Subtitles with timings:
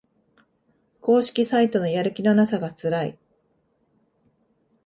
[0.99, 3.19] 公式サイトのやる気のなさがつらい